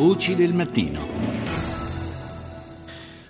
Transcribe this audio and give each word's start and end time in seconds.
Voci 0.00 0.34
del 0.34 0.54
mattino. 0.54 0.98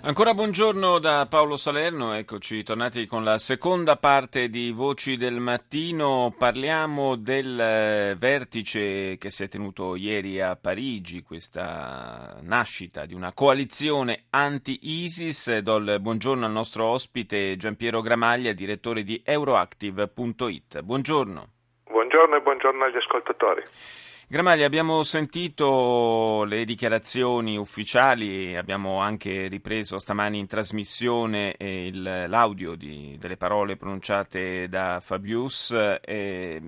Ancora 0.03 0.33
buongiorno 0.33 0.99
da 0.99 1.27
Paolo 1.29 1.57
Salerno, 1.57 2.13
eccoci 2.13 2.63
tornati 2.63 3.05
con 3.07 3.25
la 3.25 3.37
seconda 3.39 3.97
parte 3.97 4.47
di 4.47 4.71
Voci 4.71 5.17
del 5.17 5.41
Mattino. 5.41 6.33
Parliamo 6.37 7.17
del 7.17 7.59
eh, 7.59 8.15
vertice 8.17 9.17
che 9.17 9.29
si 9.29 9.43
è 9.43 9.49
tenuto 9.49 9.97
ieri 9.97 10.39
a 10.39 10.55
Parigi, 10.55 11.23
questa 11.23 12.39
nascita 12.41 13.05
di 13.05 13.15
una 13.15 13.33
coalizione 13.33 14.27
anti-ISIS. 14.29 15.57
Do 15.57 15.75
il 15.75 15.97
buongiorno 15.99 16.45
al 16.45 16.53
nostro 16.53 16.85
ospite 16.85 17.57
Giampiero 17.57 17.99
Gramaglia, 17.99 18.53
direttore 18.53 19.03
di 19.03 19.21
Euroactive.it. 19.25 20.83
Buongiorno. 20.83 21.47
Buongiorno 21.89 22.37
e 22.37 22.41
buongiorno 22.41 22.85
agli 22.85 22.95
ascoltatori. 22.95 23.61
Gramaglia, 24.31 24.65
abbiamo 24.65 25.03
sentito 25.03 26.45
le 26.45 26.63
dichiarazioni 26.63 27.57
ufficiali, 27.57 28.55
abbiamo 28.55 29.01
anche 29.01 29.49
ripreso 29.49 29.99
stamani 29.99 30.39
in 30.39 30.47
trasmissione 30.47 31.53
il, 31.59 32.01
l'audio 32.29 32.75
di, 32.75 33.17
delle 33.19 33.35
parole 33.35 33.75
pronunciate 33.75 34.69
da 34.69 35.01
Fabius, 35.01 35.75
eh, 36.01 36.61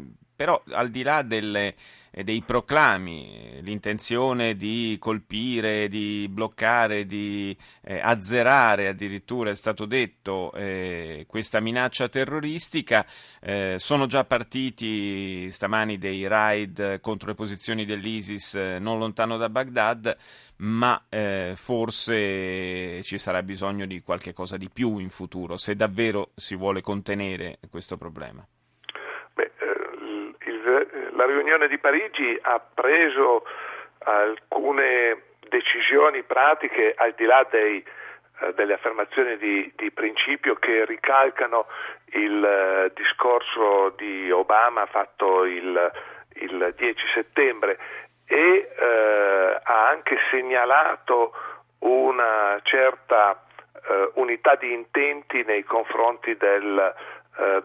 però 0.44 0.62
al 0.72 0.90
di 0.90 1.04
là 1.04 1.22
delle 1.22 1.74
dei 2.22 2.44
proclami, 2.44 3.60
l'intenzione 3.62 4.56
di 4.56 4.98
colpire, 5.00 5.88
di 5.88 6.28
bloccare, 6.30 7.06
di 7.08 7.58
eh, 7.82 8.00
azzerare 8.00 8.88
addirittura 8.88 9.50
è 9.50 9.56
stato 9.56 9.86
detto 9.86 10.52
eh, 10.54 11.26
questa 11.28 11.60
minaccia 11.60 12.10
terroristica. 12.10 13.04
Eh, 13.40 13.78
sono 13.80 14.06
già 14.06 14.26
partiti 14.26 15.50
stamani 15.50 15.98
dei 15.98 16.28
raid 16.28 17.00
contro 17.00 17.30
le 17.30 17.36
posizioni 17.36 17.86
dell'ISIS 17.86 18.54
eh, 18.56 18.80
non 18.80 19.00
lontano 19.00 19.38
da 19.38 19.50
Baghdad, 19.50 20.16
ma 20.58 21.06
eh, 21.10 21.54
forse 21.56 23.02
ci 23.02 23.18
sarà 23.18 23.42
bisogno 23.42 23.88
di 23.88 24.02
qualche 24.02 24.34
cosa 24.34 24.58
di 24.58 24.70
più 24.70 25.00
in 25.00 25.10
futuro 25.10 25.58
se 25.58 25.76
davvero 25.76 26.32
si 26.36 26.56
vuole 26.56 26.82
contenere 26.82 27.58
questo 27.72 27.98
problema 27.98 28.46
la 31.24 31.32
riunione 31.32 31.68
di 31.70 31.78
Parigi 31.78 32.38
ha 32.42 32.60
preso 32.60 33.46
alcune 34.00 35.24
decisioni 35.48 36.24
pratiche 36.24 36.94
al 36.98 37.14
di 37.16 37.24
là 37.24 37.48
dei, 37.50 37.84
eh, 38.42 38.54
delle 38.54 38.74
affermazioni 38.74 39.38
di, 39.38 39.72
di, 39.76 39.92
principio 39.92 40.56
che 40.56 40.84
ricalcano 40.86 41.68
il 42.08 42.44
eh, 42.44 42.92
discorso 42.94 43.94
di 43.96 44.30
Obama 44.32 44.86
fatto 44.88 45.46
il, 45.46 45.92
il 46.34 46.74
10 46.76 47.02
settembre 47.14 47.78
e 48.26 48.74
eh, 48.78 49.60
ha 49.64 49.88
anche 49.88 50.18
segnalato 50.30 51.34
una 51.80 52.60
certa 52.64 53.42
eh, 53.88 54.12
unità 54.16 54.56
di 54.56 54.74
intenti 54.74 55.44
nei 55.44 55.64
confronti 55.64 56.36
del, 56.36 56.94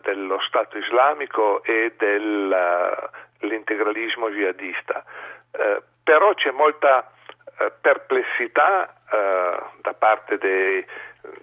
dello 0.03 0.41
Stato 0.41 0.79
islamico 0.79 1.63
e 1.63 1.93
del, 1.99 2.57
l'integralismo 3.41 4.31
jihadista. 4.31 5.05
Eh, 5.53 5.83
però 6.03 6.35
c'è 6.35 6.51
molta 6.51 7.11
eh, 7.59 7.73
perplessità 7.81 8.89
eh, 9.11 9.59
da 9.81 9.95
parte 9.95 10.39
dei, 10.39 10.85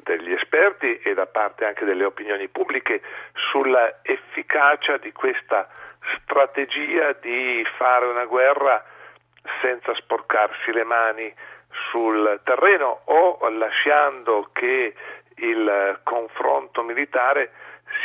degli 0.04 0.32
esperti 0.32 1.00
e 1.00 1.14
da 1.14 1.26
parte 1.26 1.66
anche 1.66 1.86
delle 1.86 2.06
opinioni 2.06 2.48
pubbliche 2.48 3.02
sulla 3.52 4.00
efficacia 4.02 4.98
di 4.98 5.12
questa 5.12 5.68
strategia 6.22 7.14
di 7.14 7.66
fare 7.78 8.06
una 8.06 8.26
guerra 8.26 8.84
senza 9.62 9.94
sporcarsi 9.96 10.72
le 10.72 10.84
mani 10.84 11.34
sul 11.90 12.40
terreno 12.44 13.02
o 13.06 13.50
lasciando 13.50 14.50
che 14.54 14.94
il 15.36 16.00
confronto 16.04 16.84
militare 16.84 17.52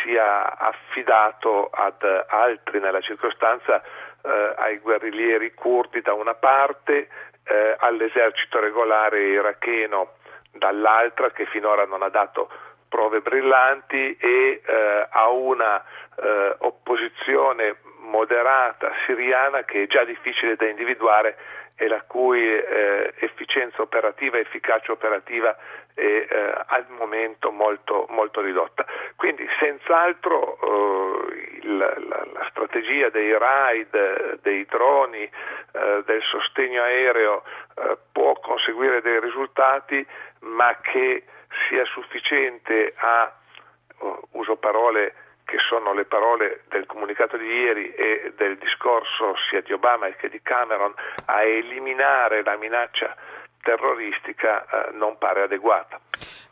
sia 0.03 0.59
affidato 0.59 1.69
ad 1.71 2.03
altri 2.29 2.81
nella 2.81 3.01
circostanza 3.01 3.83
eh, 4.23 4.55
ai 4.57 4.79
guerriglieri 4.79 5.55
curdi 5.55 6.01
da 6.01 6.13
una 6.13 6.35
parte, 6.35 7.09
eh, 7.45 7.77
all'esercito 7.79 8.61
regolare 8.61 9.23
iracheno 9.23 10.15
dall'altra 10.53 11.31
che 11.31 11.47
finora 11.47 11.85
non 11.85 12.03
ha 12.03 12.09
dato 12.09 12.51
prove 12.89 13.21
brillanti 13.21 14.17
e 14.17 14.61
eh, 14.65 15.07
a 15.09 15.29
una 15.29 15.83
eh, 16.17 16.57
opposizione 16.59 17.77
moderata 18.01 18.93
siriana 19.07 19.63
che 19.63 19.85
è 19.85 19.87
già 19.87 20.05
difficile 20.05 20.57
da 20.57 20.67
individuare 20.67 21.37
e 21.77 21.89
la 21.89 22.03
cui 22.07 22.45
eh, 22.45 23.15
efficienza 23.21 23.81
operativa 23.81 24.39
efficacia 24.39 24.93
operativa 24.93 25.57
è 25.95 26.03
eh, 26.03 26.55
al 26.67 26.85
momento 26.89 27.51
molto, 27.51 28.07
molto, 28.11 28.41
ridotta. 28.43 28.85
Quindi 29.21 29.47
senz'altro 29.59 30.57
eh, 30.63 31.59
il, 31.61 31.77
la, 31.77 31.95
la, 32.33 32.47
strategia 32.49 33.11
dei 33.11 33.37
raid, 33.37 34.41
dei 34.41 34.65
droni, 34.65 35.25
eh, 35.25 36.03
del 36.07 36.23
sostegno 36.23 36.83
aereo 36.83 37.43
eh, 37.75 37.99
può 38.13 38.33
conseguire 38.41 39.03
dei 39.03 39.21
risultati, 39.21 40.07
ma 40.39 40.75
che 40.81 41.25
sia 41.69 41.85
sufficiente 41.85 42.95
a, 42.97 43.31
oh, 43.99 44.23
uso 44.33 44.57
parole 44.57 45.13
che 45.45 45.59
sono 45.69 45.93
le 45.93 46.07
parole 46.07 46.63
del 46.71 46.87
comunicato 46.87 47.37
di 47.37 47.45
ieri 47.45 47.93
e 47.93 48.33
del 48.37 48.57
discorso 48.57 49.35
sia 49.51 49.61
di 49.61 49.75
Obama 49.75 50.09
che 50.13 50.31
di 50.31 50.41
Cameron, 50.41 50.95
a 51.27 51.43
eliminare 51.43 52.43
la 52.43 52.57
minaccia 52.57 53.15
terroristica 53.63 54.65
eh, 54.65 54.93
non 54.93 55.19
pare 55.19 55.43
adeguata. 55.43 56.01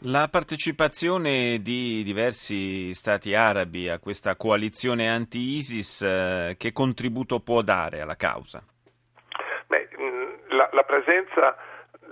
La 0.03 0.29
partecipazione 0.31 1.59
di 1.61 2.03
diversi 2.05 2.95
stati 2.95 3.35
arabi 3.35 3.89
a 3.89 3.99
questa 3.99 4.37
coalizione 4.37 5.09
anti-ISIS 5.09 6.03
eh, 6.03 6.55
che 6.57 6.73
contributo 6.73 7.41
può 7.41 7.63
dare 7.63 8.01
alla 8.01 8.15
causa? 8.15 8.63
Beh, 9.67 9.89
la, 10.51 10.69
la, 10.73 10.83
presenza 10.85 11.57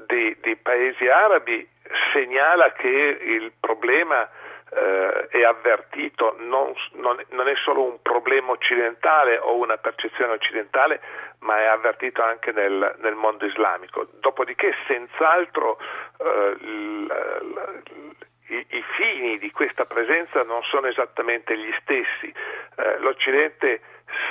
di, 0.09 0.37
di 0.43 0.57
paesi 0.57 1.07
arabi 1.07 1.67
segnala 2.13 2.73
che 2.73 2.89
il 2.89 3.53
problema 3.61 4.29
eh, 4.77 5.29
è 5.29 5.43
avvertito, 5.43 6.37
non, 6.39 6.75
non, 6.93 7.19
non, 7.31 7.49
è 7.49 7.55
solo 7.65 7.83
un 7.83 8.03
problema 8.03 8.53
occidentale 8.53 9.39
o 9.39 9.57
una 9.57 9.79
percezione 9.79 10.35
occidentale, 10.35 11.01
ma 11.41 11.59
è 11.59 11.65
avvertito 11.65 12.23
anche 12.23 12.53
nel, 12.53 12.97
nel 12.99 13.15
mondo 13.15 13.47
islamico. 13.47 14.07
Dopodiché, 14.21 14.75
senz'altro, 14.87 15.79
eh, 16.19 16.57
l, 16.61 17.07
l, 17.07 18.15
i, 18.49 18.67
i, 18.69 18.85
fini 18.97 19.39
di 19.39 19.51
questa 19.51 19.87
presenza 19.87 20.43
non 20.43 20.63
sono 20.65 20.89
esattamente 20.89 21.57
gli 21.57 21.73
stessi. 21.81 22.33
Eh, 22.77 22.99
L'Occidente 22.99 23.81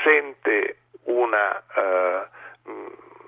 sente 0.03 0.77
una 1.06 1.63
eh, 1.75 2.27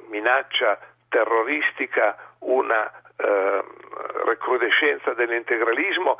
minaccia 0.09 0.79
terroristica, 1.09 2.15
una 2.39 2.91
eh, 3.17 3.63
recrudescenza 4.25 5.13
dell'integralismo 5.13 6.19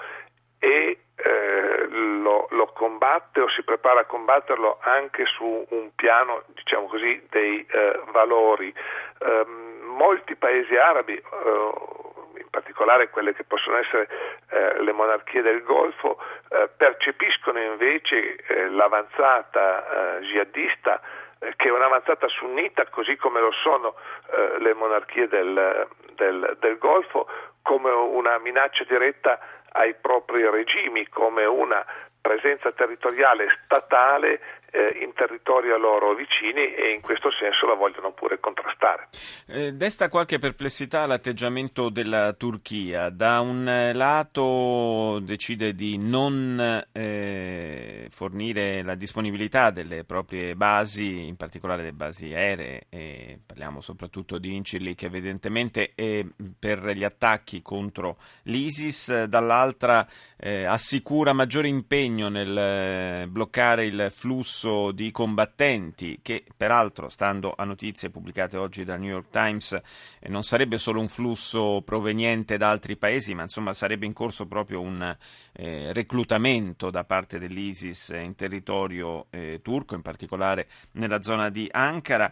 e 0.60 1.00
eh, 1.16 1.88
lo, 1.90 2.48
lo, 2.52 2.68
combatte 2.74 3.42
o 3.42 3.50
si 3.50 3.64
prepara 3.64 4.02
a 4.02 4.06
combatterlo 4.06 4.78
anche 4.82 5.26
su 5.26 5.66
un 5.70 5.90
piano, 5.96 6.44
diciamo 6.48 6.88
così, 6.88 7.26
dei 7.30 7.66
eh, 7.66 8.02
valori. 8.12 8.74
Eh, 9.20 9.46
molti 9.84 10.36
paesi 10.36 10.76
arabi, 10.76 11.16
eh, 11.16 11.72
in 12.38 12.50
particolare 12.52 13.10
quelle 13.10 13.34
che 13.34 13.44
possono 13.44 13.78
essere 13.78 14.08
eh, 14.50 14.84
le 14.84 14.92
monarchie 14.92 15.42
del 15.42 15.64
Golfo, 15.64 16.20
eh, 16.50 16.70
percepiscono 16.78 17.60
invece 17.60 18.38
l'avanzata 18.70 20.20
jihadista 20.22 21.02
che 21.56 21.68
è 21.68 21.72
un'avanzata 21.72 22.28
sunnita, 22.28 22.86
così 22.90 23.16
come 23.16 23.40
lo 23.40 23.52
sono 23.52 23.96
le 24.60 24.74
monarchie 24.74 25.28
del, 25.28 25.88
del, 26.16 26.58
del 26.60 26.78
Golfo, 26.78 27.28
come 27.62 27.92
una 27.92 28.38
minaccia 28.40 28.84
diretta 28.86 29.40
ai 29.72 29.94
propri 29.96 30.50
regimi, 30.50 31.08
come 31.10 31.46
una 31.46 31.86
presenza 32.20 32.72
territoriale 32.72 33.48
statale 33.64 34.34
eh, 34.34 34.42
in 35.02 35.14
territori 35.14 35.72
a 35.72 35.78
loro 35.78 36.14
vicini 36.14 36.74
e 36.74 36.94
in 36.94 37.02
questo 37.02 37.30
senso 37.32 37.66
la 37.66 37.74
vogliono 37.74 38.12
pure 38.12 38.40
contrastare. 38.40 39.10
Eh, 39.48 39.74
desta 39.74 40.10
qualche 40.10 40.40
perplessità 40.40 41.06
l'atteggiamento 41.06 41.90
della 41.90 42.34
Turchia. 42.34 43.10
Da 43.10 43.40
un 43.40 43.92
lato 43.94 45.20
decide 45.20 45.74
di 45.74 45.98
non 45.98 46.86
eh, 46.92 48.06
eh, 48.08 48.08
fornire 48.10 48.82
la 48.84 48.96
disponibilità 48.96 49.72
delle 49.72 50.04
proprie 50.04 50.56
basi, 50.56 51.28
in 51.28 51.36
particolare 51.36 51.84
le 51.84 51.94
basi 51.94 52.34
aeree, 52.34 53.40
parliamo 53.46 53.82
soprattutto 53.82 54.38
di 54.38 54.56
Incirli 54.56 54.96
che 54.96 55.06
evidentemente 55.06 55.92
è 55.96 56.26
per 56.58 56.86
gli 56.90 57.04
attacchi 57.04 57.62
contro 57.62 58.18
l'ISIS, 58.44 59.24
dall'altra 59.24 60.06
eh, 60.38 60.66
assicura 60.66 61.34
maggiore 61.34 61.68
impegno 61.68 62.30
nel 62.30 62.58
eh, 62.58 63.28
bloccare 63.28 63.86
il 63.86 64.08
flusso 64.12 64.57
di 64.94 65.12
combattenti 65.12 66.20
che 66.22 66.44
peraltro, 66.56 67.10
stando 67.10 67.54
a 67.56 67.64
notizie 67.64 68.10
pubblicate 68.10 68.58
oggi 68.58 68.84
dal 68.84 69.00
New 69.00 69.10
York 69.10 69.30
Times, 69.30 69.80
eh, 70.20 70.30
non 70.30 70.44
sarebbe 70.44 70.78
solo 70.78 71.00
un 71.00 71.08
flusso 71.08 71.82
proveniente 71.86 72.58
da 72.58 72.70
altri 72.70 72.98
paesi, 72.98 73.34
ma 73.34 73.44
insomma 73.44 73.74
sarebbe 73.74 74.06
in 74.06 74.14
corso 74.14 74.48
proprio 74.48 74.82
un 74.82 75.16
eh, 75.54 75.94
reclutamento 75.94 76.90
da 76.90 77.04
parte 77.04 77.40
dell'ISIS 77.40 78.10
in 78.10 78.36
territorio 78.36 79.28
eh, 79.30 79.60
turco, 79.62 79.96
in 79.96 80.02
particolare 80.02 80.68
nella 80.94 81.22
zona 81.22 81.50
di 81.50 81.68
Ankara 81.72 82.32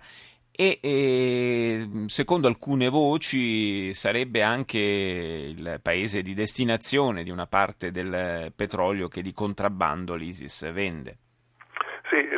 e, 0.58 0.80
e, 0.82 1.90
secondo 2.06 2.48
alcune 2.48 2.88
voci 2.88 3.94
sarebbe 3.94 4.42
anche 4.42 4.80
il 4.80 5.80
paese 5.82 6.22
di 6.22 6.34
destinazione 6.34 7.24
di 7.24 7.30
una 7.30 7.46
parte 7.46 7.92
del 7.92 8.54
petrolio 8.56 9.10
che 9.10 9.22
di 9.22 9.34
contrabbando 9.34 10.16
l'ISIS 10.16 10.72
vende. 10.72 11.18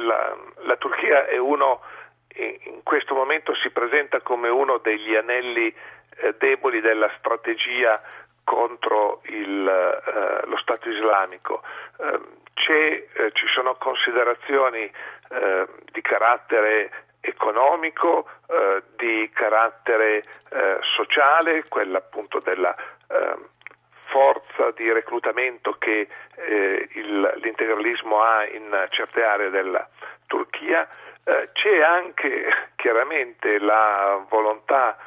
La, 0.07 0.35
la 0.63 0.77
Turchia 0.77 1.27
è 1.27 1.37
uno, 1.37 1.81
in 2.35 2.81
questo 2.83 3.13
momento 3.13 3.53
si 3.55 3.69
presenta 3.71 4.21
come 4.21 4.47
uno 4.47 4.77
degli 4.77 5.15
anelli 5.15 5.73
eh, 6.17 6.35
deboli 6.37 6.79
della 6.79 7.11
strategia 7.17 8.01
contro 8.43 9.21
il, 9.25 9.67
eh, 9.67 10.47
lo 10.47 10.57
Stato 10.57 10.89
islamico. 10.89 11.61
Eh, 11.99 12.35
ci 13.33 13.47
sono 13.53 13.75
considerazioni 13.75 14.91
eh, 15.29 15.67
di 15.91 16.01
carattere 16.01 16.91
economico, 17.21 18.29
eh, 18.47 18.83
di 18.97 19.29
carattere 19.33 20.23
eh, 20.49 20.77
sociale, 20.95 21.63
quella 21.67 21.99
appunto 21.99 22.39
della 22.39 22.75
ehm, 23.07 23.47
forza 24.07 24.71
di 24.71 24.91
reclutamento 24.91 25.75
che 25.79 26.07
eh, 26.35 26.89
il, 26.93 27.33
l'integralismo 27.41 28.21
ha 28.21 28.45
in 28.45 28.87
certe 28.89 29.23
aree 29.23 29.49
della 29.49 29.87
Turchia. 30.27 30.87
c'è 31.53 31.81
anche 31.81 32.71
chiaramente 32.75 33.59
la 33.59 34.25
volontà 34.29 34.97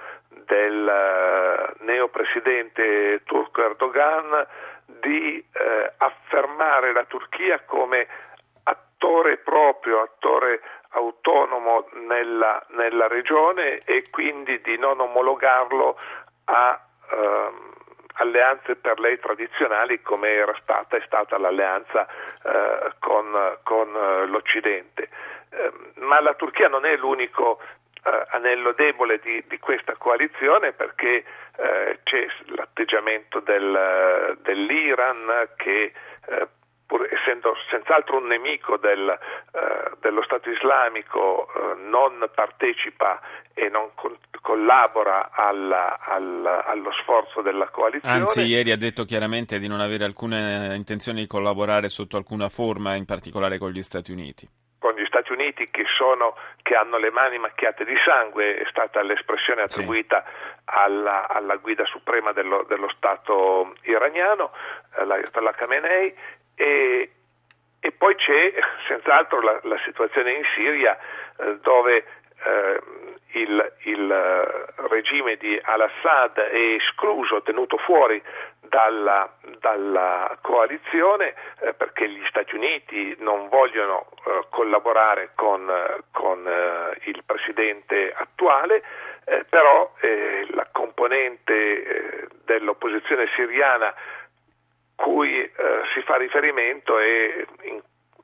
del 0.51 1.73
uh, 1.79 1.85
neopresidente 1.85 3.23
turco 3.25 3.63
Erdogan 3.63 4.47
di 4.87 5.45
uh, 5.53 5.93
affermare 5.99 6.93
la 6.93 7.05
Turchia 7.05 7.61
come 7.65 8.07
attore 8.65 9.39
proprio, 9.39 10.03
attore 10.03 10.61
autonomo 10.91 11.89
nella, 12.07 12.65
nella 12.71 13.07
regione 13.07 13.79
e 13.85 14.05
quindi 14.11 14.61
di 14.61 14.77
non 14.77 15.01
omologarlo 15.01 15.97
a 16.45 16.81
uh, 17.11 17.79
alleanze 18.21 18.77
per 18.77 19.01
lei 19.01 19.19
tradizionali 19.19 20.01
come 20.03 20.29
era 20.31 20.55
stata 20.63 20.97
è 20.97 21.03
stata 21.05 21.39
l'alleanza 21.39 22.07
con, 22.99 23.59
con 23.63 23.93
l'Occidente. 24.29 25.09
Ehm, 25.51 25.93
ma 26.07 26.21
la 26.21 26.35
Turchia 26.35 26.69
non 26.69 26.85
è 26.85 26.97
l'unico 26.97 27.61
eh, 28.05 28.27
anello 28.31 28.73
debole 28.73 29.19
di, 29.19 29.45
di, 29.49 29.59
questa 29.59 29.95
coalizione 29.97 30.73
perché 30.73 31.25
eh, 31.57 31.99
c'è 32.03 32.27
l'atteggiamento 32.47 33.41
del, 33.41 34.39
dell'Iran 34.43 35.49
che 35.57 35.93
eh, 36.27 36.49
pur 36.91 37.07
essendo 37.09 37.55
senz'altro 37.71 38.17
un 38.17 38.27
nemico 38.27 38.77
del, 38.77 39.09
eh, 39.09 39.91
dello 40.01 40.25
Stato 40.25 40.51
islamico 40.51 41.47
eh, 41.47 41.81
non 41.89 42.29
partecipa 42.35 43.21
e 43.55 43.69
non 43.69 43.91
co- 43.95 44.19
collabora 44.41 45.31
alla, 45.31 46.01
alla, 46.01 46.65
allo 46.65 46.91
sforzo 47.01 47.43
della 47.43 47.69
coalizione. 47.69 48.17
Anzi, 48.17 48.43
ieri 48.43 48.73
ha 48.73 48.77
detto 48.77 49.05
chiaramente 49.05 49.61
di 49.61 49.69
non 49.69 49.79
avere 49.79 50.03
alcuna 50.03 50.75
intenzione 50.75 51.21
di 51.21 51.29
collaborare 51.29 51.89
sotto 51.89 52.17
alcuna 52.17 52.49
forma, 52.49 52.97
in 52.97 53.05
particolare 53.05 53.59
con 53.59 53.71
gli 53.71 53.83
Stati 53.83 54.11
Uniti 54.11 54.49
con 54.81 54.95
gli 54.95 55.05
Stati 55.05 55.31
Uniti 55.31 55.69
che, 55.71 55.85
sono, 55.95 56.35
che, 56.63 56.75
hanno 56.75 56.97
le 56.97 57.11
mani 57.11 57.39
macchiate 57.39 57.85
di 57.85 57.95
sangue, 58.03 58.57
è 58.57 58.65
stata 58.71 59.03
l'espressione 59.03 59.61
attribuita 59.61 60.25
sì. 60.25 60.63
alla, 60.65 61.29
alla, 61.29 61.57
guida 61.57 61.85
suprema 61.85 62.33
dello, 62.33 62.65
dello 62.67 62.89
Stato 62.97 63.75
iraniano, 63.83 64.53
eh, 64.97 65.05
l'Ayatollah 65.05 65.53
Khamenei, 65.53 66.15
e, 66.61 67.11
e, 67.81 67.93
poi 67.93 68.15
c'è 68.17 68.53
senz'altro 68.87 69.41
la, 69.41 69.59
la 69.63 69.81
situazione 69.85 70.33
in 70.33 70.43
Siria 70.55 70.97
eh, 71.39 71.57
dove 71.63 72.05
eh, 72.45 72.81
il, 73.33 73.73
il, 73.85 74.11
eh, 74.11 74.87
regime 74.89 75.37
di 75.37 75.59
al-Assad 75.63 76.39
è 76.39 76.75
escluso, 76.75 77.41
tenuto 77.43 77.79
fuori 77.79 78.23
dalla, 78.61 79.33
dalla 79.59 80.37
coalizione 80.43 81.35
eh, 81.61 81.73
perché 81.73 82.09
gli 82.11 82.25
Stati 82.29 82.55
Uniti 82.55 83.17
non 83.21 83.49
vogliono 83.49 84.09
eh, 84.27 84.47
collaborare 84.51 85.31
con, 85.35 85.67
con 86.13 86.47
eh, 86.47 86.99
il 87.05 87.23
presidente 87.25 88.13
attuale, 88.15 88.83
però 89.49 89.93
la 90.55 90.67
componente 90.73 92.27
dell'opposizione 92.45 93.29
siriana 93.37 93.95
cui 95.01 95.51
si 95.95 96.03
fa 96.03 96.17
riferimento 96.17 96.99
è 96.99 97.45
in 97.63 97.81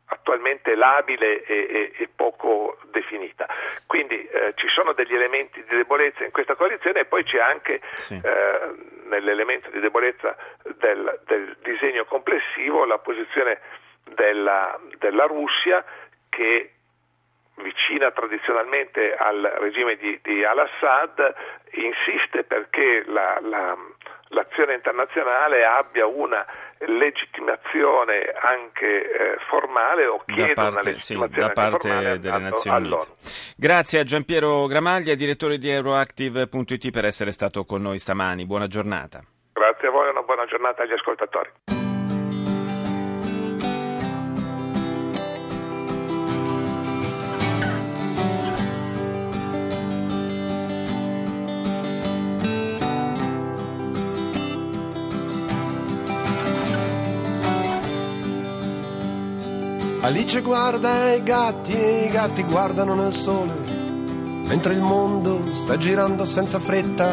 attualmente 0.06 0.74
labile 0.74 1.42
e, 1.44 1.54
e, 1.68 1.92
e 1.96 2.08
poco 2.14 2.78
definita. 2.90 3.46
Quindi 3.86 4.26
eh, 4.26 4.52
ci 4.56 4.68
sono 4.68 4.92
degli 4.92 5.14
elementi 5.14 5.62
di 5.68 5.76
debolezza 5.76 6.24
in 6.24 6.30
questa 6.30 6.54
coalizione 6.54 7.00
e 7.00 7.04
poi 7.06 7.24
c'è 7.24 7.40
anche 7.40 7.80
sì. 7.94 8.20
eh, 8.22 8.74
nell'elemento 9.08 9.70
di 9.70 9.80
debolezza 9.80 10.36
del, 10.78 11.20
del, 11.26 11.56
disegno 11.62 12.04
complessivo 12.04 12.84
la 12.84 12.98
posizione 12.98 13.60
della, 14.14 14.78
della 14.98 15.24
Russia 15.24 15.84
che 16.28 16.70
vicina 17.56 18.10
tradizionalmente 18.10 19.14
al 19.16 19.40
regime 19.58 19.96
di, 19.96 20.18
di 20.22 20.44
al-Assad, 20.44 21.34
insiste 21.72 22.44
perché 22.44 23.02
la, 23.06 23.38
la, 23.40 23.76
l'azione 24.28 24.74
internazionale 24.74 25.64
abbia 25.64 26.06
una 26.06 26.44
legittimazione 26.80 28.32
anche 28.42 28.86
eh, 28.86 29.36
formale 29.48 30.06
o 30.06 30.22
chiede 30.26 30.52
da 30.54 30.70
parte, 30.70 30.98
sì, 30.98 31.18
da 31.30 31.50
parte 31.50 32.18
delle 32.18 32.38
Nazioni 32.38 32.90
Unite. 32.90 33.06
Grazie 33.56 34.00
a 34.00 34.04
Giampiero 34.04 34.66
Gramaglia, 34.66 35.14
direttore 35.14 35.58
di 35.58 35.70
Euroactive.it 35.70 36.90
per 36.90 37.04
essere 37.04 37.32
stato 37.32 37.64
con 37.64 37.82
noi 37.82 37.98
stamani. 37.98 38.44
Buona 38.44 38.66
giornata. 38.66 39.22
Grazie 39.52 39.88
a 39.88 39.90
voi 39.90 40.08
e 40.08 40.10
una 40.10 40.22
buona 40.22 40.44
giornata 40.44 40.82
agli 40.82 40.92
ascoltatori. 40.92 41.50
Alice 60.06 60.40
guarda 60.40 61.14
i 61.14 61.22
gatti 61.24 61.72
e 61.72 62.04
i 62.04 62.10
gatti 62.10 62.44
guardano 62.44 62.94
nel 62.94 63.12
sole, 63.12 63.54
mentre 64.46 64.74
il 64.74 64.80
mondo 64.80 65.52
sta 65.52 65.76
girando 65.76 66.24
senza 66.24 66.60
fretta. 66.60 67.12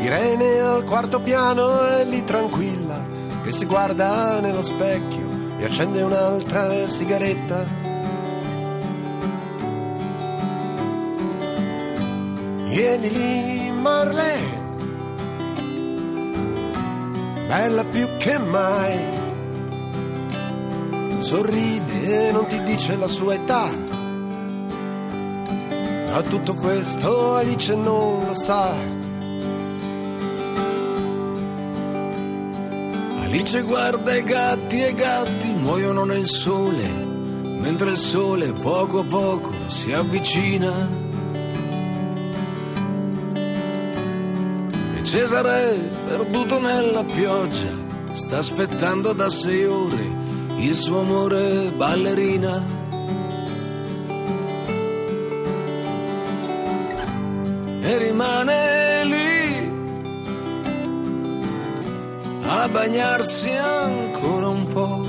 Irene 0.00 0.58
al 0.60 0.84
quarto 0.84 1.20
piano 1.20 1.86
è 1.86 2.06
lì 2.06 2.24
tranquilla, 2.24 3.04
che 3.42 3.52
si 3.52 3.66
guarda 3.66 4.40
nello 4.40 4.62
specchio 4.62 5.58
e 5.58 5.64
accende 5.66 6.00
un'altra 6.00 6.88
sigaretta. 6.88 7.62
Vieni 12.70 13.10
lì, 13.10 13.70
Marlene 13.70 14.53
bella 17.54 17.84
più 17.84 18.08
che 18.16 18.36
mai. 18.38 19.22
Sorride 21.18 22.28
e 22.28 22.32
non 22.32 22.46
ti 22.48 22.60
dice 22.64 22.96
la 22.96 23.06
sua 23.06 23.34
età. 23.34 23.70
Ma 26.08 26.22
tutto 26.22 26.54
questo 26.56 27.36
Alice 27.36 27.76
non 27.76 28.26
lo 28.26 28.34
sa. 28.34 28.74
Alice 33.22 33.62
guarda 33.62 34.16
i 34.16 34.24
gatti 34.24 34.82
e 34.82 34.88
i 34.88 34.94
gatti 34.94 35.52
muoiono 35.52 36.04
nel 36.04 36.26
sole, 36.26 36.88
mentre 36.88 37.90
il 37.90 37.96
sole 37.96 38.52
poco 38.52 39.00
a 39.00 39.04
poco 39.04 39.52
si 39.68 39.92
avvicina 39.92 41.03
Cesare 45.04 45.90
perduto 46.06 46.58
nella 46.58 47.04
pioggia 47.04 47.68
sta 48.12 48.38
aspettando 48.38 49.12
da 49.12 49.28
sei 49.28 49.66
ore 49.66 50.02
il 50.56 50.74
suo 50.74 51.00
amore 51.00 51.72
ballerina. 51.76 52.62
E 57.82 57.98
rimane 57.98 59.04
lì 59.04 59.72
a 62.42 62.68
bagnarsi 62.70 63.50
ancora 63.50 64.48
un 64.48 64.66
po'. 64.72 65.04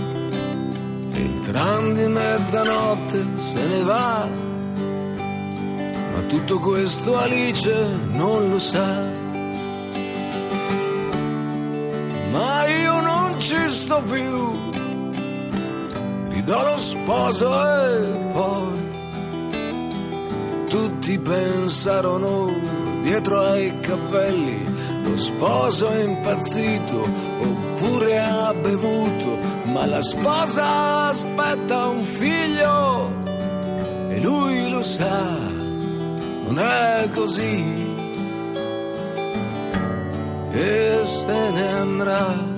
E 1.14 1.22
il 1.22 1.40
tram 1.40 1.94
di 1.94 2.06
mezzanotte 2.08 3.26
se 3.38 3.66
ne 3.66 3.82
va. 3.82 4.30
Ma 6.12 6.22
tutto 6.28 6.60
questo 6.60 7.18
Alice 7.18 7.88
non 8.12 8.50
lo 8.50 8.60
sa. 8.60 9.24
Ma 12.46 12.68
io 12.68 13.02
non 13.02 13.40
ci 13.40 13.58
sto 13.70 14.04
più. 14.04 14.72
Ridò 16.30 16.64
lo 16.64 16.78
sposo 16.78 17.48
e 17.48 18.30
poi 18.32 18.80
tutti 20.70 21.20
pensarono 21.20 22.54
dietro 23.02 23.40
ai 23.40 23.80
capelli. 23.80 24.64
Lo 25.02 25.18
sposo 25.18 25.88
è 25.88 26.04
impazzito 26.04 27.02
oppure 27.42 28.20
ha 28.20 28.54
bevuto, 28.54 29.40
ma 29.66 29.88
la 29.88 30.02
sposa 30.04 31.08
aspetta 31.08 31.88
un 31.88 32.04
figlio. 32.04 33.24
E 34.10 34.20
lui 34.20 34.70
lo 34.70 34.84
sa, 34.84 35.40
non 36.44 36.60
è 36.60 37.10
così 37.12 37.85
che 40.56 41.04
se 41.04 41.26
ne 41.52 41.68
andrà. 41.68 42.54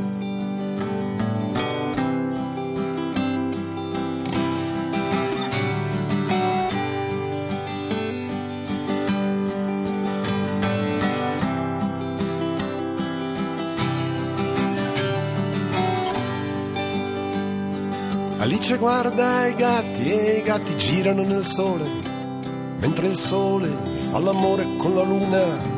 Alice 18.37 18.77
guarda 18.77 19.47
i 19.47 19.55
gatti 19.55 20.11
e 20.11 20.37
i 20.37 20.41
gatti 20.43 20.77
girano 20.77 21.23
nel 21.23 21.43
sole, 21.43 21.89
mentre 22.79 23.07
il 23.07 23.15
sole 23.15 23.69
fa 24.11 24.19
l'amore 24.19 24.75
con 24.77 24.93
la 24.93 25.03
luna. 25.03 25.76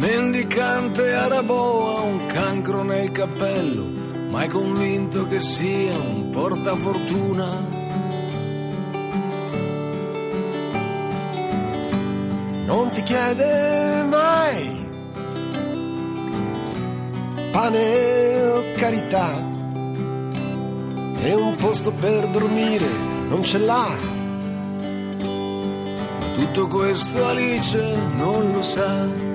Mendicante 0.00 1.12
arabo 1.12 1.96
ha 1.96 2.00
un 2.00 2.26
cancro 2.26 2.82
nel 2.82 3.12
cappello, 3.12 3.84
ma 4.30 4.42
è 4.42 4.48
convinto 4.48 5.26
che 5.26 5.38
sia 5.38 5.98
un 5.98 6.30
portafortuna. 6.30 7.78
Non 12.66 12.90
ti 12.92 13.02
chiede 13.02 14.04
mai 14.08 14.88
pane 17.52 18.42
o 18.42 18.72
carità 18.76 19.36
e 21.22 21.34
un 21.34 21.56
posto 21.56 21.92
per 21.92 22.28
dormire 22.28 22.88
non 23.28 23.42
ce 23.42 23.58
l'ha. 23.58 23.88
Ma 26.18 26.26
tutto 26.32 26.66
questo 26.68 27.24
Alice 27.26 27.96
non 28.14 28.52
lo 28.52 28.60
sa. 28.62 29.29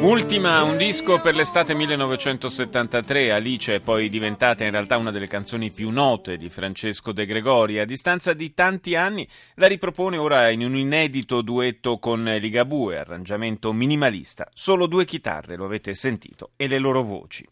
Ultima, 0.00 0.62
un 0.62 0.78
disco 0.78 1.20
per 1.20 1.34
l'estate 1.34 1.74
1973, 1.74 3.32
Alice 3.32 3.74
è 3.74 3.80
poi 3.80 4.08
diventata 4.08 4.64
in 4.64 4.70
realtà 4.70 4.96
una 4.96 5.10
delle 5.10 5.26
canzoni 5.26 5.70
più 5.70 5.90
note 5.90 6.38
di 6.38 6.48
Francesco 6.48 7.12
De 7.12 7.26
Gregori. 7.26 7.78
A 7.78 7.84
distanza 7.84 8.32
di 8.32 8.54
tanti 8.54 8.96
anni 8.96 9.28
la 9.56 9.66
ripropone 9.66 10.16
ora 10.16 10.48
in 10.48 10.64
un 10.64 10.74
inedito 10.74 11.42
duetto 11.42 11.98
con 11.98 12.24
Ligabue, 12.24 12.98
arrangiamento 12.98 13.74
minimalista, 13.74 14.48
solo 14.54 14.86
due 14.86 15.04
chitarre, 15.04 15.56
lo 15.56 15.66
avete 15.66 15.94
sentito, 15.94 16.52
e 16.56 16.66
le 16.66 16.78
loro 16.78 17.02
voci. 17.02 17.46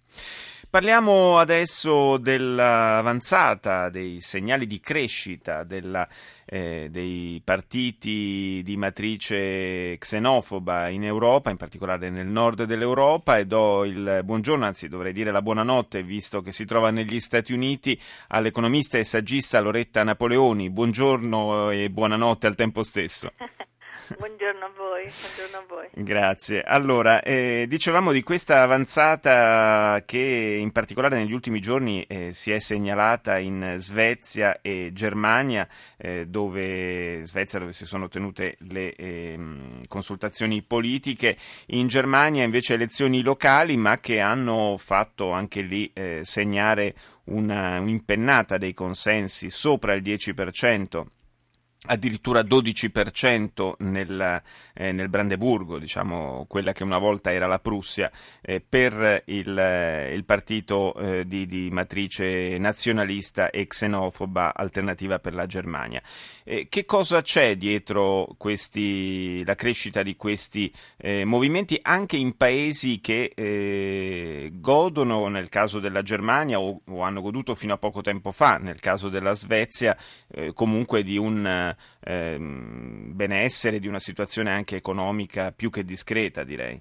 Parliamo 0.70 1.38
adesso 1.38 2.18
dell'avanzata, 2.18 3.88
dei 3.88 4.20
segnali 4.20 4.66
di 4.66 4.80
crescita 4.80 5.64
della, 5.64 6.06
eh, 6.44 6.88
dei 6.90 7.40
partiti 7.42 8.60
di 8.62 8.76
matrice 8.76 9.96
xenofoba 9.96 10.90
in 10.90 11.04
Europa, 11.04 11.48
in 11.48 11.56
particolare 11.56 12.10
nel 12.10 12.26
nord 12.26 12.64
dell'Europa, 12.64 13.38
e 13.38 13.46
do 13.46 13.86
il 13.86 14.20
buongiorno, 14.22 14.66
anzi 14.66 14.88
dovrei 14.88 15.14
dire 15.14 15.30
la 15.30 15.40
buonanotte, 15.40 16.02
visto 16.02 16.42
che 16.42 16.52
si 16.52 16.66
trova 16.66 16.90
negli 16.90 17.18
Stati 17.18 17.54
Uniti, 17.54 17.98
all'economista 18.28 18.98
e 18.98 19.04
saggista 19.04 19.60
Loretta 19.60 20.02
Napoleoni. 20.02 20.68
Buongiorno 20.68 21.70
e 21.70 21.88
buonanotte 21.88 22.46
al 22.46 22.54
tempo 22.54 22.82
stesso. 22.82 23.32
Buongiorno 24.16 24.64
a 24.64 24.70
voi, 24.76 25.02
buongiorno 25.02 25.58
a 25.58 25.64
voi. 25.68 25.88
Grazie. 25.92 26.62
Allora, 26.62 27.22
eh, 27.22 27.66
dicevamo 27.68 28.12
di 28.12 28.22
questa 28.22 28.62
avanzata 28.62 30.02
che 30.06 30.18
in 30.58 30.72
particolare 30.72 31.18
negli 31.18 31.32
ultimi 31.32 31.60
giorni 31.60 32.04
eh, 32.04 32.32
si 32.32 32.52
è 32.52 32.58
segnalata 32.58 33.38
in 33.38 33.74
Svezia 33.78 34.60
e 34.62 34.90
Germania, 34.92 35.68
eh, 35.96 36.26
dove, 36.26 37.20
Svezia 37.24 37.58
dove 37.58 37.72
si 37.72 37.86
sono 37.86 38.08
tenute 38.08 38.56
le 38.60 38.94
ehm, 38.94 39.86
consultazioni 39.86 40.62
politiche, 40.62 41.36
in 41.66 41.88
Germania 41.88 42.44
invece 42.44 42.74
elezioni 42.74 43.22
locali, 43.22 43.76
ma 43.76 43.98
che 43.98 44.20
hanno 44.20 44.76
fatto 44.78 45.32
anche 45.32 45.60
lì 45.60 45.90
eh, 45.92 46.20
segnare 46.22 46.94
una, 47.24 47.78
un'impennata 47.78 48.58
dei 48.58 48.72
consensi 48.72 49.50
sopra 49.50 49.94
il 49.94 50.02
10% 50.02 51.04
addirittura 51.86 52.40
12% 52.40 53.74
nel, 53.78 54.42
eh, 54.74 54.92
nel 54.92 55.08
Brandeburgo, 55.08 55.78
diciamo 55.78 56.44
quella 56.48 56.72
che 56.72 56.82
una 56.82 56.98
volta 56.98 57.32
era 57.32 57.46
la 57.46 57.60
Prussia, 57.60 58.10
eh, 58.42 58.60
per 58.60 59.22
il, 59.26 59.56
eh, 59.56 60.12
il 60.12 60.24
partito 60.24 60.94
eh, 60.94 61.26
di, 61.26 61.46
di, 61.46 61.70
matrice 61.70 62.58
nazionalista 62.58 63.50
e 63.50 63.66
xenofoba 63.68 64.54
Alternativa 64.54 65.20
per 65.20 65.34
la 65.34 65.46
Germania. 65.46 66.02
Eh, 66.42 66.66
che 66.68 66.84
cosa 66.84 67.22
c'è 67.22 67.56
dietro 67.56 68.34
questi, 68.36 69.44
la 69.44 69.54
crescita 69.54 70.02
di 70.02 70.16
questi 70.16 70.72
eh, 70.96 71.24
movimenti 71.24 71.78
anche 71.80 72.16
in 72.16 72.36
paesi 72.36 73.00
che 73.00 74.50
godono, 74.54 75.28
nel 75.28 75.48
caso 75.48 75.78
della 75.78 76.02
Germania, 76.02 76.58
o, 76.58 76.80
o, 76.84 77.02
hanno 77.02 77.20
goduto 77.20 77.54
fino 77.54 77.74
a 77.74 77.78
poco 77.78 78.00
tempo 78.00 78.32
fa, 78.32 78.56
nel 78.56 78.80
caso 78.80 79.08
della 79.08 79.34
Svezia, 79.34 79.96
comunque 80.54 81.02
di 81.02 81.16
un 81.16 81.67
ehm, 82.00 83.14
benessere, 83.14 83.78
di 83.78 83.88
una 83.88 83.98
situazione 83.98 84.52
anche 84.52 84.76
economica 84.76 85.52
più 85.52 85.70
che 85.70 85.84
discreta, 85.84 86.44
direi. 86.44 86.80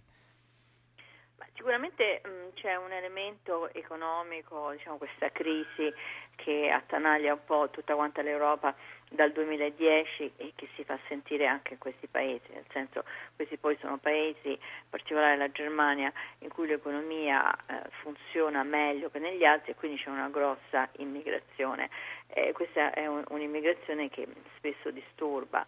Sicuramente 1.53 2.22
mh, 2.24 2.53
c'è 2.53 2.75
un 2.75 2.91
elemento 2.91 3.74
economico, 3.74 4.72
diciamo 4.72 4.98
questa 4.98 5.29
crisi 5.32 5.94
che 6.36 6.70
attanaglia 6.70 7.34
un 7.34 7.44
po' 7.44 7.70
tutta 7.72 7.96
quanta 7.96 8.22
l'Europa 8.22 8.74
dal 9.10 9.32
2010 9.32 10.34
e 10.38 10.53
che 10.56 10.67
si 10.75 10.84
fa 10.84 10.98
sentire 11.08 11.46
anche 11.46 11.74
in 11.74 11.79
questi 11.79 12.08
paesi, 12.08 12.46
nel 12.53 12.65
senso 12.72 13.03
questi 13.36 13.58
poi 13.58 13.77
sono 13.79 13.98
paesi, 13.98 14.51
in 14.51 14.89
particolare 14.89 15.38
la 15.38 15.50
Germania, 15.51 16.12
in 16.39 16.50
cui 16.50 16.67
l'economia 16.67 17.53
eh, 17.53 17.89
funziona 18.01 18.63
meglio 18.63 19.10
che 19.10 19.20
negli 19.20 19.44
altri 19.44 19.72
e 19.72 19.75
quindi 19.75 19.98
c'è 19.98 20.10
una 20.10 20.29
grossa 20.29 20.88
immigrazione. 20.98 21.89
Eh, 22.27 22.51
questa 22.51 22.91
è 22.91 23.07
un, 23.07 23.24
un'immigrazione 23.29 24.10
che 24.10 24.27
spesso 24.57 24.91
disturba. 24.91 25.65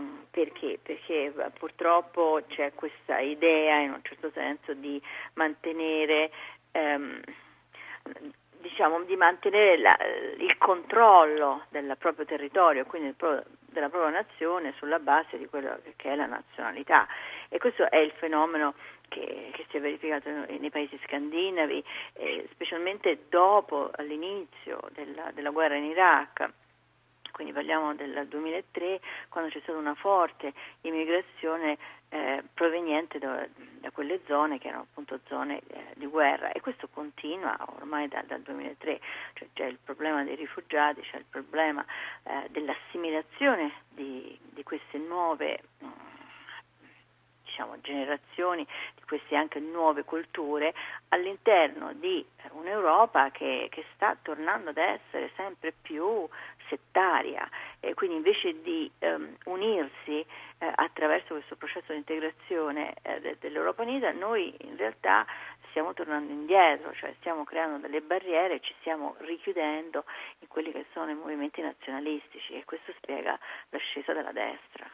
Mm, 0.00 0.22
perché? 0.30 0.78
Perché 0.82 1.24
eh, 1.26 1.50
purtroppo 1.58 2.40
c'è 2.48 2.72
questa 2.74 3.18
idea 3.18 3.80
in 3.80 3.92
un 3.92 4.00
certo 4.02 4.30
senso 4.32 4.74
di 4.74 5.00
mantenere 5.34 6.30
ehm, 6.72 7.20
diciamo, 8.60 9.02
di 9.02 9.16
mantenere 9.16 9.78
la, 9.78 9.96
il 10.38 10.56
controllo 10.58 11.64
del 11.70 11.96
proprio 11.98 12.24
territorio, 12.24 12.84
quindi 12.84 13.12
pro, 13.12 13.42
della 13.76 13.90
propria 13.90 14.10
nazione 14.10 14.72
sulla 14.78 14.98
base 14.98 15.36
di 15.36 15.46
quello 15.46 15.78
che 15.96 16.12
è 16.12 16.16
la 16.16 16.26
nazionalità. 16.26 17.06
E 17.48 17.58
questo 17.58 17.88
è 17.90 17.98
il 17.98 18.12
fenomeno 18.12 18.74
che, 19.08 19.50
che 19.52 19.66
si 19.70 19.76
è 19.76 19.80
verificato 19.80 20.28
nei 20.30 20.70
paesi 20.70 20.98
scandinavi, 21.04 21.84
eh, 22.14 22.48
specialmente 22.52 23.26
dopo 23.28 23.90
l'inizio 23.98 24.80
della, 24.92 25.30
della 25.32 25.50
guerra 25.50 25.76
in 25.76 25.84
Iraq 25.84 26.50
quindi 27.36 27.52
parliamo 27.52 27.94
del 27.94 28.26
2003, 28.28 28.98
quando 29.28 29.50
c'è 29.50 29.60
stata 29.60 29.76
una 29.76 29.94
forte 29.94 30.54
immigrazione 30.80 31.76
eh, 32.08 32.42
proveniente 32.54 33.18
da, 33.18 33.46
da, 33.78 33.90
quelle 33.90 34.20
zone 34.26 34.58
che 34.58 34.68
erano 34.68 34.84
appunto 34.84 35.20
zone 35.28 35.60
eh, 35.68 35.84
di 35.96 36.06
guerra. 36.06 36.50
E 36.52 36.62
questo 36.62 36.88
continua 36.88 37.54
ormai 37.76 38.08
da, 38.08 38.22
dal 38.26 38.40
2003, 38.40 39.00
cioè 39.34 39.48
c'è 39.52 39.66
il 39.66 39.76
problema 39.84 40.24
dei 40.24 40.34
rifugiati, 40.34 41.02
c'è 41.02 41.18
il 41.18 41.26
problema 41.28 41.84
eh, 42.22 42.48
dell'assimilazione 42.48 43.82
di, 43.90 44.38
di, 44.40 44.62
queste 44.62 44.96
nuove 44.96 45.60
mm, 45.84 45.88
diciamo, 47.44 47.78
generazioni 47.82 48.66
di 48.94 49.02
queste 49.06 49.36
anche 49.36 49.60
nuove 49.60 50.04
culture 50.04 50.72
all'interno 51.08 51.92
di 51.92 52.24
un'Europa 52.52 53.30
che, 53.30 53.68
che 53.70 53.84
sta 53.94 54.16
tornando 54.20 54.70
ad 54.70 54.76
essere 54.76 55.30
sempre 55.36 55.72
più 55.72 56.28
settaria 56.68 57.48
e 57.80 57.94
quindi 57.94 58.16
invece 58.16 58.60
di 58.62 58.90
um, 59.00 59.36
unirsi 59.44 60.24
eh, 60.58 60.72
attraverso 60.74 61.34
questo 61.34 61.56
processo 61.56 61.92
di 61.92 61.98
integrazione 61.98 62.94
eh, 63.02 63.20
de- 63.20 63.36
dell'Europa 63.40 63.82
Unita, 63.82 64.10
noi 64.12 64.54
in 64.60 64.76
realtà 64.76 65.26
stiamo 65.70 65.92
tornando 65.92 66.32
indietro, 66.32 66.92
cioè 66.94 67.14
stiamo 67.18 67.44
creando 67.44 67.78
delle 67.78 68.00
barriere 68.00 68.54
e 68.54 68.60
ci 68.60 68.74
stiamo 68.80 69.14
richiudendo 69.18 70.04
in 70.38 70.48
quelli 70.48 70.72
che 70.72 70.86
sono 70.92 71.10
i 71.10 71.14
movimenti 71.14 71.60
nazionalistici 71.60 72.54
e 72.54 72.64
questo 72.64 72.92
spiega 72.96 73.38
l'ascesa 73.70 74.12
della 74.12 74.32
destra. 74.32 74.88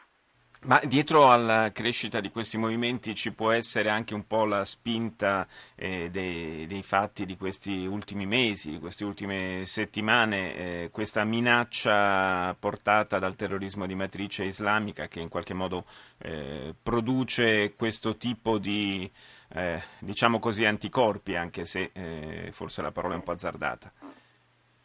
Ma 0.65 0.81
dietro 0.85 1.33
alla 1.33 1.73
crescita 1.73 2.21
di 2.21 2.31
questi 2.31 2.57
movimenti 2.57 3.17
ci 3.17 3.35
può 3.35 3.51
essere 3.51 3.91
anche 3.91 4.15
un 4.15 4.29
po' 4.29 4.45
la 4.45 4.65
spinta 4.65 5.49
eh, 5.75 6.09
dei, 6.09 6.67
dei, 6.69 6.85
fatti 6.85 7.27
di 7.27 7.37
questi 7.37 7.85
ultimi 7.85 8.27
mesi, 8.27 8.71
di 8.71 8.79
queste 8.79 9.05
ultime 9.05 9.65
settimane, 9.65 10.55
eh, 10.55 10.91
questa 10.93 11.25
minaccia 11.25 12.55
portata 12.55 13.19
dal 13.19 13.35
terrorismo 13.35 13.87
di 13.87 13.97
matrice 13.97 14.45
islamica 14.45 15.09
che 15.09 15.19
in 15.19 15.29
qualche 15.29 15.53
modo 15.53 15.85
eh, 16.19 16.73
produce 16.81 17.75
questo 17.75 18.17
tipo 18.17 18.59
di, 18.59 19.11
eh, 19.55 19.83
diciamo 19.99 20.39
così, 20.39 20.65
anticorpi, 20.65 21.35
anche 21.35 21.65
se 21.65 21.91
eh, 21.93 22.51
forse 22.53 22.83
la 22.83 22.93
parola 22.93 23.15
è 23.15 23.17
un 23.17 23.25
po' 23.25 23.33
azzardata. 23.33 23.93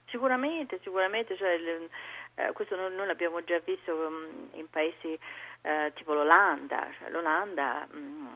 Sicuramente, 0.10 0.80
sicuramente, 0.82 1.38
cioè, 1.38 1.58
eh, 2.38 2.52
questo 2.54 2.76
noi, 2.76 2.94
noi, 2.94 3.08
l'abbiamo 3.08 3.44
già 3.44 3.60
visto 3.66 3.94
um, 3.94 4.50
in 4.54 4.70
paesi 4.70 5.18
eh, 5.62 5.92
tipo 5.96 6.14
l'Olanda, 6.14 6.88
cioè, 7.00 7.10
l'Olanda 7.10 7.88
mm, 7.92 8.28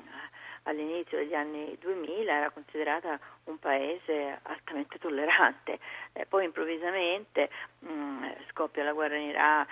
all'inizio 0.64 1.20
degli 1.20 1.36
anni 1.36 1.78
2000 1.80 2.32
era 2.32 2.50
considerata 2.50 3.20
un 3.46 3.60
paese 3.60 4.40
altamente 4.42 4.98
tollerante, 4.98 5.78
eh, 6.14 6.26
poi 6.26 6.46
improvvisamente 6.46 7.50
mm, 7.86 8.26
scoppia 8.50 8.84
la 8.84 8.94
guerra 8.94 9.18
in 9.18 9.30
Iraq, 9.30 9.70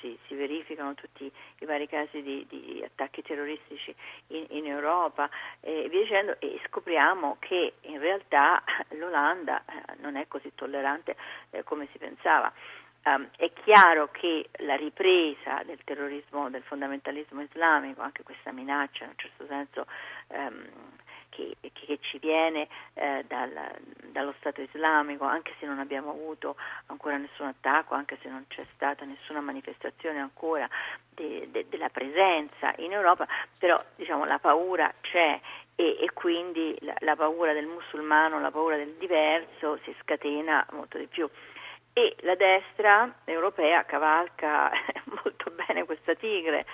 si, 0.00 0.18
si, 0.26 0.34
verificano 0.34 0.92
tutti 0.92 1.32
i 1.60 1.64
vari 1.64 1.88
casi 1.88 2.20
di, 2.20 2.46
di 2.50 2.82
attacchi 2.84 3.22
terroristici 3.22 3.94
in, 4.28 4.44
in 4.50 4.66
Europa 4.66 5.30
e 5.60 5.88
via 5.88 6.00
dicendo 6.00 6.36
e 6.38 6.60
scopriamo 6.66 7.36
che 7.38 7.76
in 7.80 7.98
realtà 7.98 8.62
l'Olanda 8.90 9.62
eh, 9.64 9.94
non 10.00 10.16
è 10.16 10.28
così 10.28 10.52
tollerante 10.54 11.16
eh, 11.50 11.64
come 11.64 11.88
si 11.92 11.98
pensava. 11.98 12.52
Um, 13.02 13.28
è 13.36 13.50
chiaro 13.64 14.10
che 14.10 14.50
la 14.58 14.76
ripresa 14.76 15.62
del 15.64 15.78
terrorismo, 15.84 16.50
del 16.50 16.62
fondamentalismo 16.62 17.40
islamico, 17.40 18.02
anche 18.02 18.22
questa 18.22 18.52
minaccia 18.52 19.04
in 19.04 19.10
un 19.10 19.16
certo 19.16 19.46
senso 19.46 19.86
um, 20.28 20.66
che, 21.30 21.56
che, 21.72 21.98
ci 22.02 22.18
viene 22.18 22.68
eh, 22.94 23.24
dal, 23.26 23.50
dallo 24.10 24.34
Stato 24.38 24.60
islamico, 24.60 25.24
anche 25.24 25.54
se 25.58 25.66
non 25.66 25.78
abbiamo 25.78 26.10
avuto 26.10 26.56
ancora 26.86 27.16
nessun 27.16 27.46
attacco, 27.46 27.94
anche 27.94 28.18
se 28.20 28.28
non 28.28 28.44
c'è 28.48 28.66
stata 28.74 29.04
nessuna 29.06 29.40
manifestazione 29.40 30.18
ancora 30.18 30.68
de, 31.14 31.48
de, 31.50 31.66
della 31.70 31.88
presenza 31.88 32.74
in 32.78 32.92
Europa, 32.92 33.26
però 33.58 33.82
diciamo, 33.96 34.26
la 34.26 34.38
paura 34.38 34.92
c'è 35.00 35.40
e, 35.74 35.96
e 36.00 36.10
quindi 36.12 36.76
la, 36.80 36.94
la 36.98 37.16
paura 37.16 37.54
del 37.54 37.66
musulmano, 37.66 38.40
la 38.40 38.50
paura 38.50 38.76
del 38.76 38.96
diverso 38.98 39.78
si 39.84 39.94
scatena 40.02 40.66
molto 40.72 40.98
di 40.98 41.06
più 41.06 41.28
e 42.00 42.16
la 42.20 42.34
destra 42.34 43.14
europea 43.24 43.84
cavalca 43.84 44.70
molto 45.22 45.50
bene 45.50 45.84
questa 45.84 46.14
tigre. 46.14 46.64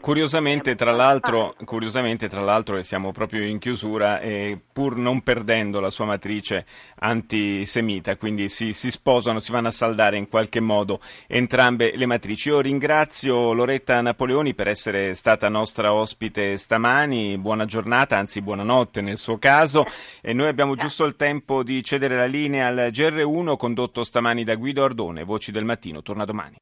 Curiosamente, 0.00 0.74
tra 0.74 0.90
l'altro, 0.90 1.54
curiosamente, 1.64 2.26
tra 2.26 2.40
l'altro, 2.40 2.82
siamo 2.82 3.12
proprio 3.12 3.44
in 3.44 3.58
chiusura, 3.58 4.18
eh, 4.20 4.58
pur 4.72 4.96
non 4.96 5.20
perdendo 5.20 5.78
la 5.78 5.90
sua 5.90 6.06
matrice 6.06 6.64
antisemita, 6.98 8.16
quindi 8.16 8.48
si, 8.48 8.72
si, 8.72 8.90
sposano, 8.90 9.38
si 9.40 9.52
vanno 9.52 9.68
a 9.68 9.70
saldare 9.70 10.16
in 10.16 10.28
qualche 10.28 10.60
modo 10.60 11.00
entrambe 11.28 11.92
le 11.94 12.06
matrici. 12.06 12.48
Io 12.48 12.60
ringrazio 12.60 13.52
Loretta 13.52 14.00
Napoleoni 14.00 14.54
per 14.54 14.68
essere 14.68 15.14
stata 15.14 15.48
nostra 15.48 15.92
ospite 15.92 16.56
stamani, 16.56 17.36
buona 17.36 17.66
giornata, 17.66 18.16
anzi 18.16 18.40
buonanotte 18.40 19.02
nel 19.02 19.18
suo 19.18 19.38
caso, 19.38 19.84
e 20.20 20.32
noi 20.32 20.48
abbiamo 20.48 20.74
giusto 20.74 21.04
il 21.04 21.14
tempo 21.14 21.62
di 21.62 21.84
cedere 21.84 22.16
la 22.16 22.26
linea 22.26 22.68
al 22.68 22.88
GR1 22.90 23.56
condotto 23.56 24.02
stamani 24.02 24.42
da 24.42 24.54
Guido 24.56 24.82
Ardone, 24.82 25.24
Voci 25.24 25.52
del 25.52 25.64
Mattino, 25.64 26.02
torna 26.02 26.24
domani. 26.24 26.56